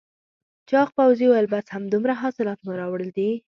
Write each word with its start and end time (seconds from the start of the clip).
چاغ 0.69 0.87
پوځي 0.97 1.25
وویل 1.27 1.47
بس 1.53 1.65
همدومره 1.75 2.13
حاصلات 2.21 2.59
مو 2.65 2.71
راوړل 2.81 3.09
دي؟ 3.17 3.29